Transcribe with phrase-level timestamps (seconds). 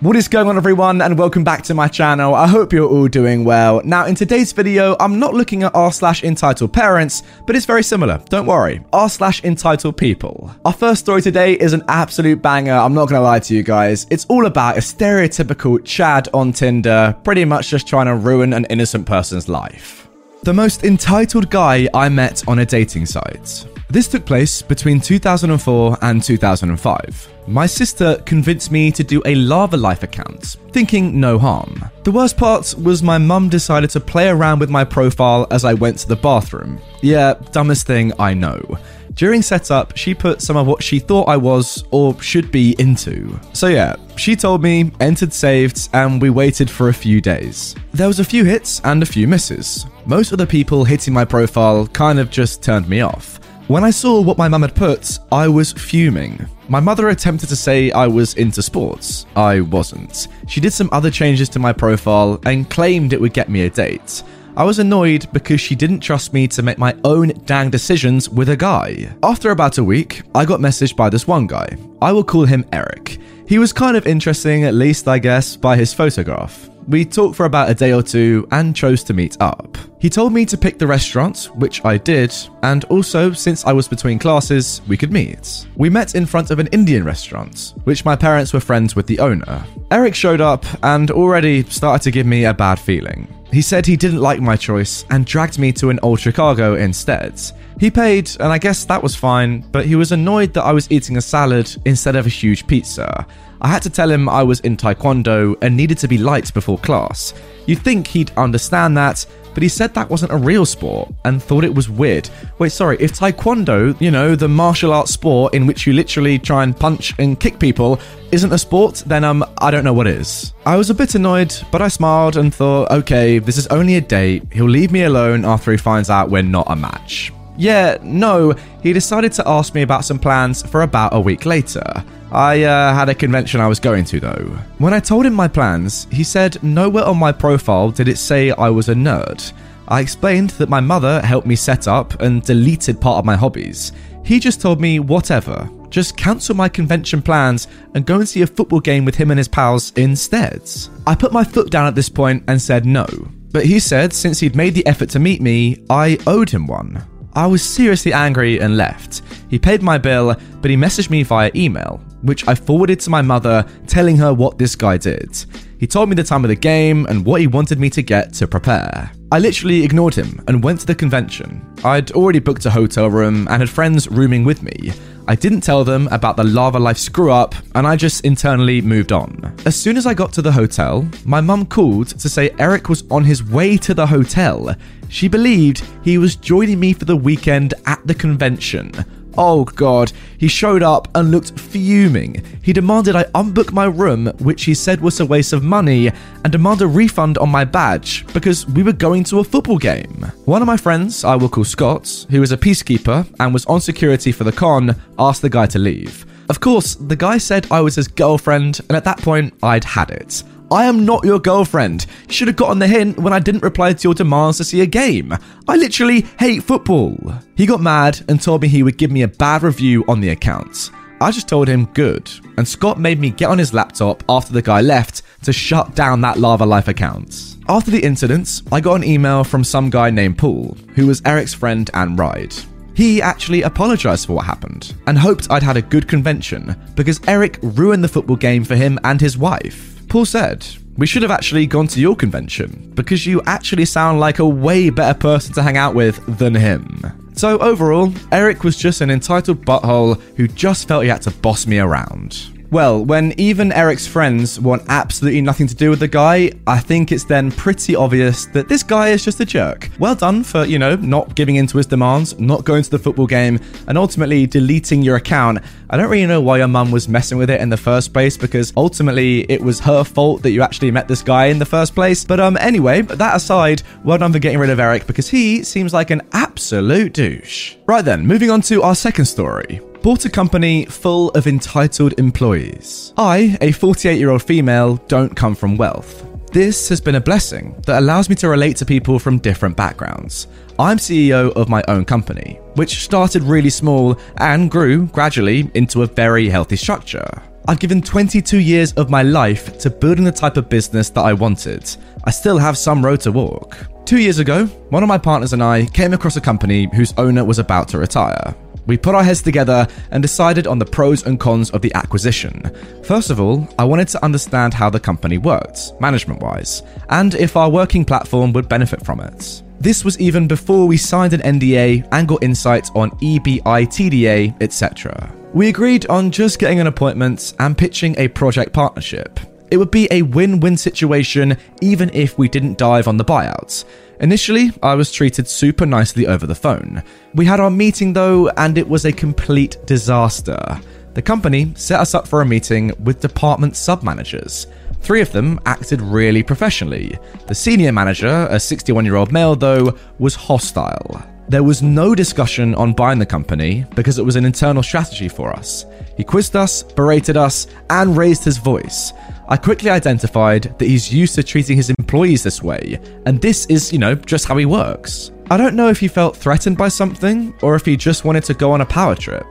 [0.00, 2.32] What is going on everyone and welcome back to my channel.
[2.32, 3.82] I hope you're all doing well.
[3.84, 7.82] Now in today's video, I'm not looking at r slash entitled parents, but it's very
[7.82, 8.22] similar.
[8.28, 8.80] Don't worry.
[8.92, 10.54] r slash entitled people.
[10.64, 12.74] Our first story today is an absolute banger.
[12.74, 14.06] I'm not gonna lie to you guys.
[14.08, 18.66] It's all about a stereotypical Chad on Tinder, pretty much just trying to ruin an
[18.66, 20.07] innocent person's life.
[20.42, 23.66] The most entitled guy I met on a dating site.
[23.90, 27.28] This took place between 2004 and 2005.
[27.48, 31.84] My sister convinced me to do a Lavalife account, thinking no harm.
[32.04, 35.74] The worst part was my mum decided to play around with my profile as I
[35.74, 36.78] went to the bathroom.
[37.02, 38.78] Yeah, dumbest thing I know.
[39.18, 43.36] During setup, she put some of what she thought I was or should be into.
[43.52, 47.74] So yeah, she told me, entered saved, and we waited for a few days.
[47.92, 49.86] There was a few hits and a few misses.
[50.06, 53.40] Most of the people hitting my profile kind of just turned me off.
[53.66, 56.46] When I saw what my mum had put, I was fuming.
[56.68, 59.26] My mother attempted to say I was into sports.
[59.34, 60.28] I wasn't.
[60.46, 63.70] She did some other changes to my profile and claimed it would get me a
[63.70, 64.22] date.
[64.58, 68.48] I was annoyed because she didn't trust me to make my own dang decisions with
[68.48, 69.08] a guy.
[69.22, 71.76] After about a week, I got messaged by this one guy.
[72.02, 73.18] I will call him Eric.
[73.46, 76.68] He was kind of interesting, at least I guess, by his photograph.
[76.88, 79.78] We talked for about a day or two and chose to meet up.
[80.00, 82.32] He told me to pick the restaurant, which I did,
[82.62, 85.66] and also, since I was between classes, we could meet.
[85.74, 89.18] We met in front of an Indian restaurant, which my parents were friends with the
[89.18, 89.64] owner.
[89.90, 93.26] Eric showed up and already started to give me a bad feeling.
[93.52, 97.40] He said he didn't like my choice and dragged me to an Old Chicago instead.
[97.80, 100.90] He paid, and I guess that was fine, but he was annoyed that I was
[100.92, 103.26] eating a salad instead of a huge pizza.
[103.60, 106.78] I had to tell him I was in Taekwondo and needed to be light before
[106.78, 107.34] class.
[107.66, 109.26] You'd think he'd understand that,
[109.58, 112.30] but he said that wasn't a real sport and thought it was weird.
[112.60, 116.62] Wait, sorry, if Taekwondo, you know, the martial arts sport in which you literally try
[116.62, 117.98] and punch and kick people,
[118.30, 120.54] isn't a sport, then um, I don't know what is.
[120.64, 124.00] I was a bit annoyed, but I smiled and thought, okay, this is only a
[124.00, 124.44] date.
[124.52, 127.32] He'll leave me alone after he finds out we're not a match.
[127.58, 131.82] Yeah, no, he decided to ask me about some plans for about a week later.
[132.30, 134.58] I uh, had a convention I was going to though.
[134.78, 138.52] When I told him my plans, he said nowhere on my profile did it say
[138.52, 139.52] I was a nerd.
[139.88, 143.92] I explained that my mother helped me set up and deleted part of my hobbies.
[144.24, 148.46] He just told me whatever, just cancel my convention plans and go and see a
[148.46, 150.62] football game with him and his pals instead.
[151.06, 153.06] I put my foot down at this point and said no.
[153.50, 157.02] But he said since he'd made the effort to meet me, I owed him one.
[157.34, 159.22] I was seriously angry and left.
[159.48, 163.22] He paid my bill, but he messaged me via email, which I forwarded to my
[163.22, 165.44] mother, telling her what this guy did.
[165.78, 168.32] He told me the time of the game and what he wanted me to get
[168.34, 169.12] to prepare.
[169.30, 171.62] I literally ignored him and went to the convention.
[171.84, 174.92] I'd already booked a hotel room and had friends rooming with me.
[175.26, 179.54] I didn't tell them about the Lavalife screw up, and I just internally moved on.
[179.66, 183.04] As soon as I got to the hotel, my mum called to say Eric was
[183.10, 184.74] on his way to the hotel.
[185.10, 188.92] She believed he was joining me for the weekend at the convention.
[189.36, 192.42] Oh god, he showed up and looked fuming.
[192.62, 196.10] He demanded I unbook my room, which he said was a waste of money,
[196.44, 200.26] and demand a refund on my badge because we were going to a football game.
[200.44, 203.80] One of my friends, I will call Scott, who is a peacekeeper and was on
[203.80, 206.26] security for the con, asked the guy to leave.
[206.48, 210.10] Of course, the guy said I was his girlfriend, and at that point, I'd had
[210.10, 210.42] it.
[210.70, 212.04] I am not your girlfriend.
[212.28, 214.82] You should have gotten the hint when I didn't reply to your demands to see
[214.82, 215.32] a game.
[215.66, 217.16] I literally hate football.
[217.56, 220.28] He got mad and told me he would give me a bad review on the
[220.28, 220.90] account.
[221.20, 224.62] I just told him good, and Scott made me get on his laptop after the
[224.62, 227.56] guy left to shut down that Lavalife account.
[227.68, 231.54] After the incident, I got an email from some guy named Paul, who was Eric's
[231.54, 232.54] friend and ride.
[232.94, 237.58] He actually apologized for what happened and hoped I'd had a good convention because Eric
[237.62, 239.97] ruined the football game for him and his wife.
[240.08, 240.66] Paul said,
[240.96, 244.90] We should have actually gone to your convention because you actually sound like a way
[244.90, 247.32] better person to hang out with than him.
[247.34, 251.66] So, overall, Eric was just an entitled butthole who just felt he had to boss
[251.66, 252.57] me around.
[252.70, 257.12] Well, when even Eric's friends want absolutely nothing to do with the guy, I think
[257.12, 259.88] it's then pretty obvious that this guy is just a jerk.
[259.98, 262.98] Well done for, you know, not giving in to his demands, not going to the
[262.98, 265.60] football game, and ultimately deleting your account.
[265.88, 268.36] I don't really know why your mum was messing with it in the first place
[268.36, 271.94] because ultimately it was her fault that you actually met this guy in the first
[271.94, 272.22] place.
[272.22, 275.94] But um anyway, that aside, well done for getting rid of Eric because he seems
[275.94, 277.76] like an absolute douche.
[277.86, 283.12] Right then, moving on to our second story bought a company full of entitled employees.
[283.16, 286.24] I, a 48 year old female, don't come from wealth.
[286.52, 290.46] This has been a blessing that allows me to relate to people from different backgrounds.
[290.78, 296.06] I'm CEO of my own company, which started really small and grew gradually into a
[296.06, 297.28] very healthy structure.
[297.66, 301.34] I've given 22 years of my life to building the type of business that I
[301.34, 301.94] wanted.
[302.24, 303.76] I still have some road to walk.
[304.06, 307.44] Two years ago, one of my partners and I came across a company whose owner
[307.44, 308.54] was about to retire.
[308.88, 312.62] We put our heads together and decided on the pros and cons of the acquisition.
[313.04, 317.54] First of all, I wanted to understand how the company worked, management wise, and if
[317.54, 319.62] our working platform would benefit from it.
[319.78, 325.34] This was even before we signed an NDA and got insights on EBITDA, etc.
[325.52, 329.38] We agreed on just getting an appointment and pitching a project partnership.
[329.70, 333.84] It would be a win win situation even if we didn't dive on the buyouts.
[334.20, 337.02] Initially, I was treated super nicely over the phone.
[337.34, 340.80] We had our meeting though, and it was a complete disaster.
[341.14, 344.66] The company set us up for a meeting with department sub managers.
[345.00, 347.16] Three of them acted really professionally.
[347.46, 351.22] The senior manager, a 61 year old male, though, was hostile.
[351.48, 355.50] There was no discussion on buying the company because it was an internal strategy for
[355.52, 355.86] us.
[356.18, 359.12] He quizzed us, berated us, and raised his voice.
[359.48, 363.92] I quickly identified that he's used to treating his employees this way, and this is,
[363.92, 365.30] you know, just how he works.
[365.48, 368.54] I don't know if he felt threatened by something or if he just wanted to
[368.54, 369.46] go on a power trip.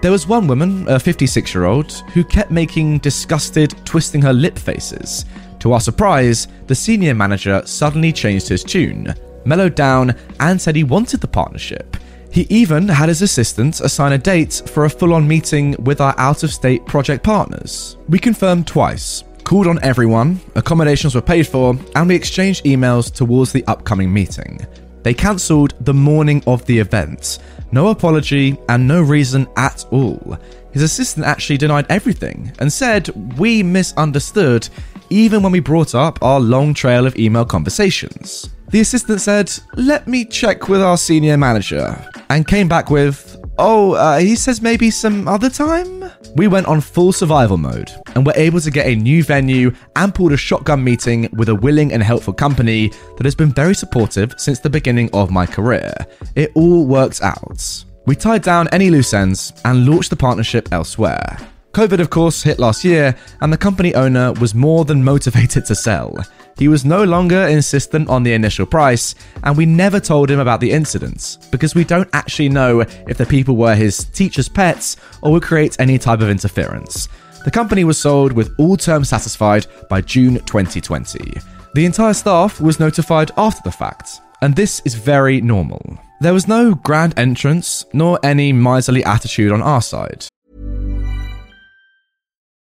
[0.00, 4.56] There was one woman, a 56 year old, who kept making disgusted, twisting her lip
[4.56, 5.24] faces.
[5.58, 9.12] To our surprise, the senior manager suddenly changed his tune,
[9.44, 11.96] mellowed down, and said he wanted the partnership.
[12.32, 16.14] He even had his assistant assign a date for a full on meeting with our
[16.16, 17.98] out of state project partners.
[18.08, 23.52] We confirmed twice, called on everyone, accommodations were paid for, and we exchanged emails towards
[23.52, 24.66] the upcoming meeting.
[25.02, 27.38] They cancelled the morning of the event.
[27.70, 30.38] No apology and no reason at all.
[30.72, 34.70] His assistant actually denied everything and said we misunderstood
[35.10, 38.48] even when we brought up our long trail of email conversations.
[38.72, 41.94] The assistant said, Let me check with our senior manager,
[42.30, 46.10] and came back with, Oh, uh, he says maybe some other time?
[46.36, 50.14] We went on full survival mode and were able to get a new venue and
[50.14, 54.32] pulled a shotgun meeting with a willing and helpful company that has been very supportive
[54.38, 55.92] since the beginning of my career.
[56.34, 57.84] It all worked out.
[58.06, 61.36] We tied down any loose ends and launched the partnership elsewhere.
[61.72, 65.74] COVID, of course, hit last year, and the company owner was more than motivated to
[65.74, 66.14] sell.
[66.58, 70.60] He was no longer insistent on the initial price, and we never told him about
[70.60, 75.32] the incidents because we don't actually know if the people were his teacher's pets or
[75.32, 77.08] would create any type of interference.
[77.44, 81.40] The company was sold with all terms satisfied by June 2020.
[81.74, 85.98] The entire staff was notified after the fact, and this is very normal.
[86.20, 90.26] There was no grand entrance, nor any miserly attitude on our side.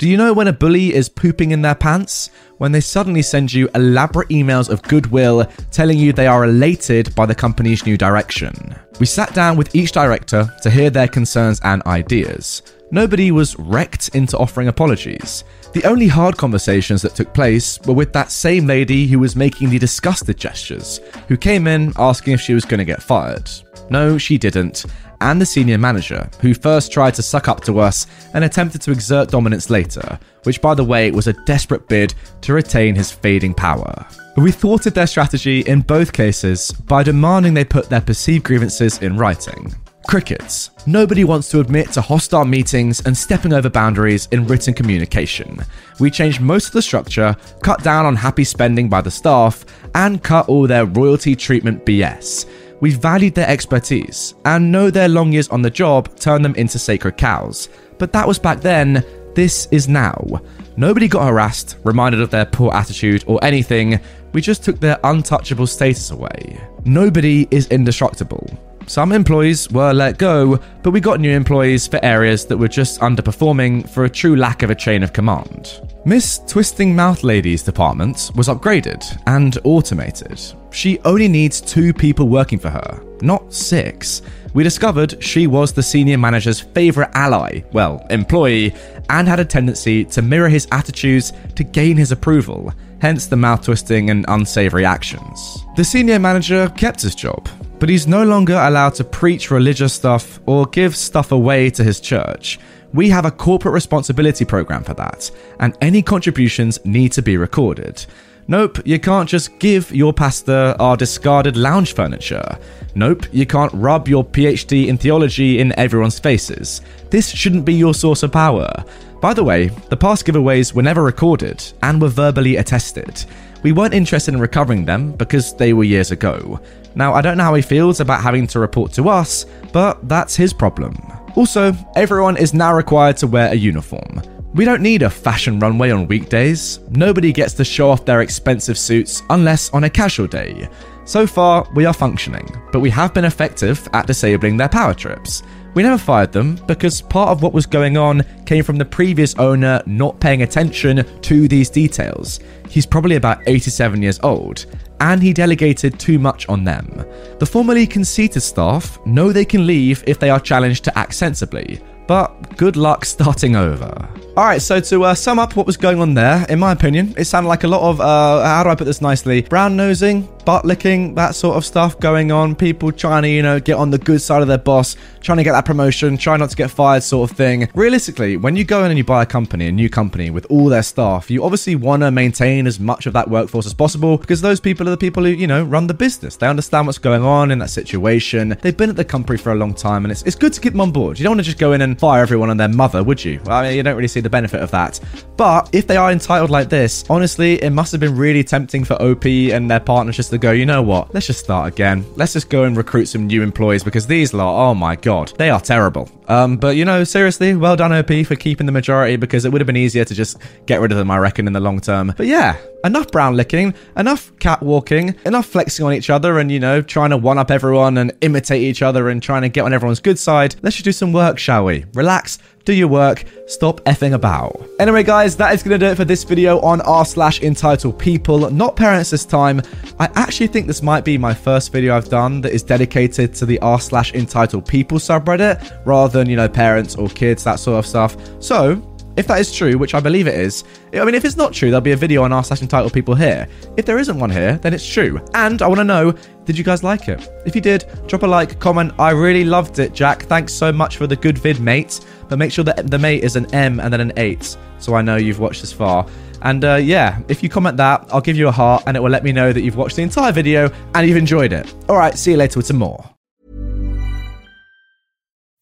[0.00, 2.30] Do you know when a bully is pooping in their pants?
[2.56, 7.26] When they suddenly send you elaborate emails of goodwill telling you they are elated by
[7.26, 8.74] the company's new direction.
[8.98, 12.62] We sat down with each director to hear their concerns and ideas.
[12.90, 15.44] Nobody was wrecked into offering apologies.
[15.74, 19.68] The only hard conversations that took place were with that same lady who was making
[19.68, 23.50] the disgusted gestures, who came in asking if she was going to get fired.
[23.90, 24.86] No, she didn't,
[25.20, 28.92] and the senior manager, who first tried to suck up to us and attempted to
[28.92, 33.54] exert dominance later, which, by the way, was a desperate bid to retain his fading
[33.54, 34.06] power.
[34.36, 39.16] We thwarted their strategy in both cases by demanding they put their perceived grievances in
[39.16, 39.74] writing.
[40.08, 40.70] Crickets.
[40.86, 45.60] Nobody wants to admit to hostile meetings and stepping over boundaries in written communication.
[46.00, 50.22] We changed most of the structure, cut down on happy spending by the staff, and
[50.22, 52.46] cut all their royalty treatment BS.
[52.80, 56.78] We valued their expertise and know their long years on the job turned them into
[56.78, 57.68] sacred cows.
[57.98, 60.40] But that was back then, this is now.
[60.76, 64.00] Nobody got harassed, reminded of their poor attitude, or anything.
[64.32, 66.58] We just took their untouchable status away.
[66.84, 68.48] Nobody is indestructible.
[68.90, 72.98] Some employees were let go, but we got new employees for areas that were just
[72.98, 75.80] underperforming for a true lack of a chain of command.
[76.04, 80.42] Miss Twisting Mouth Lady's department was upgraded and automated.
[80.72, 84.22] She only needs two people working for her, not six.
[84.54, 88.74] We discovered she was the senior manager's favourite ally, well, employee,
[89.08, 93.64] and had a tendency to mirror his attitudes to gain his approval, hence the mouth
[93.64, 95.64] twisting and unsavoury actions.
[95.76, 100.40] The senior manager kept his job, but he's no longer allowed to preach religious stuff
[100.46, 102.58] or give stuff away to his church.
[102.92, 105.30] We have a corporate responsibility program for that,
[105.60, 108.04] and any contributions need to be recorded.
[108.48, 112.58] Nope, you can't just give your pastor our discarded lounge furniture.
[112.94, 116.80] Nope, you can't rub your PhD in theology in everyone's faces.
[117.10, 118.72] This shouldn't be your source of power.
[119.20, 123.24] By the way, the past giveaways were never recorded and were verbally attested.
[123.62, 126.60] We weren't interested in recovering them because they were years ago.
[126.94, 130.34] Now, I don't know how he feels about having to report to us, but that's
[130.34, 130.96] his problem.
[131.36, 134.22] Also, everyone is now required to wear a uniform.
[134.52, 136.80] We don't need a fashion runway on weekdays.
[136.90, 140.68] Nobody gets to show off their expensive suits unless on a casual day.
[141.04, 145.44] So far, we are functioning, but we have been effective at disabling their power trips.
[145.74, 149.36] We never fired them because part of what was going on came from the previous
[149.36, 152.40] owner not paying attention to these details.
[152.68, 154.66] He's probably about 87 years old,
[154.98, 157.04] and he delegated too much on them.
[157.38, 161.80] The formerly conceited staff know they can leave if they are challenged to act sensibly,
[162.08, 164.08] but good luck starting over.
[164.40, 167.12] All right, so to uh, sum up what was going on there, in my opinion,
[167.18, 169.42] it sounded like a lot of, uh, how do I put this nicely?
[169.42, 172.54] Brown nosing, butt licking, that sort of stuff going on.
[172.54, 175.44] People trying to, you know, get on the good side of their boss, trying to
[175.44, 177.68] get that promotion, trying not to get fired, sort of thing.
[177.74, 180.70] Realistically, when you go in and you buy a company, a new company with all
[180.70, 184.40] their staff, you obviously want to maintain as much of that workforce as possible because
[184.40, 186.36] those people are the people who, you know, run the business.
[186.36, 188.56] They understand what's going on in that situation.
[188.62, 190.72] They've been at the company for a long time and it's, it's good to keep
[190.72, 191.18] them on board.
[191.18, 193.38] You don't want to just go in and fire everyone on their mother, would you?
[193.46, 195.00] I mean, you don't really see the benefit of that.
[195.36, 199.00] But if they are entitled like this, honestly, it must have been really tempting for
[199.00, 201.12] OP and their partners just to go, you know what?
[201.14, 202.04] Let's just start again.
[202.16, 205.50] Let's just go and recruit some new employees because these lot, oh my god, they
[205.50, 206.10] are terrible.
[206.30, 209.60] Um, but you know, seriously, well done OP for keeping the majority because it would
[209.60, 212.14] have been easier to just get rid of them, I reckon, in the long term.
[212.16, 216.82] But yeah, enough brown licking, enough catwalking, enough flexing on each other and, you know,
[216.82, 220.00] trying to one up everyone and imitate each other and trying to get on everyone's
[220.00, 220.54] good side.
[220.62, 221.84] Let's just do some work, shall we?
[221.94, 224.60] Relax, do your work, stop effing about.
[224.78, 227.98] Anyway, guys, that is going to do it for this video on r slash entitled
[227.98, 229.60] people, not parents this time.
[229.98, 233.46] I actually think this might be my first video I've done that is dedicated to
[233.46, 237.78] the r slash entitled people subreddit rather than, you know, parents or kids, that sort
[237.78, 238.16] of stuff.
[238.42, 238.80] So,
[239.16, 241.70] if that is true, which I believe it is, I mean, if it's not true,
[241.70, 243.48] there'll be a video on r slash entitled people here.
[243.76, 245.20] If there isn't one here, then it's true.
[245.34, 246.12] And I want to know,
[246.44, 247.28] did you guys like it?
[247.44, 248.92] If you did, drop a like, comment.
[248.98, 250.22] I really loved it, Jack.
[250.22, 252.00] Thanks so much for the good vid, mate.
[252.28, 255.02] But make sure that the mate is an M and then an 8, so I
[255.02, 256.06] know you've watched this far.
[256.42, 259.10] And uh, yeah, if you comment that, I'll give you a heart and it will
[259.10, 261.74] let me know that you've watched the entire video and you've enjoyed it.
[261.88, 263.04] All right, see you later with some more.